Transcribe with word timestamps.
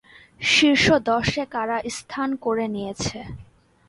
শীর্ষ 0.45 0.85
দশে 1.07 1.43
কারা 1.53 1.77
স্থান 1.97 2.29
করে 2.45 2.65
নিয়েছে? 2.67 3.19